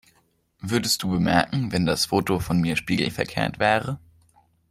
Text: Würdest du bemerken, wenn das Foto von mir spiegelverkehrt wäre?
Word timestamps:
Würdest 0.61 1.03
du 1.03 1.11
bemerken, 1.11 1.71
wenn 1.71 1.85
das 1.85 2.07
Foto 2.07 2.39
von 2.39 2.59
mir 2.59 2.75
spiegelverkehrt 2.75 3.59
wäre? 3.59 3.99